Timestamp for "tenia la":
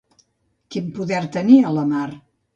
1.37-1.87